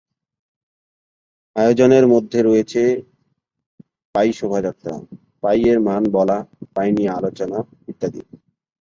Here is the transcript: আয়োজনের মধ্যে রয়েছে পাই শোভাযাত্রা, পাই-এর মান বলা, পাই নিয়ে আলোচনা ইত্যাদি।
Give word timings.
আয়োজনের 1.55 2.05
মধ্যে 2.07 2.39
রয়েছে 2.41 2.81
পাই 4.15 4.29
শোভাযাত্রা, 4.33 4.93
পাই-এর 5.41 5.79
মান 5.79 6.03
বলা, 6.11 6.37
পাই 6.75 6.89
নিয়ে 6.91 7.11
আলোচনা 7.19 7.57
ইত্যাদি। 7.87 8.21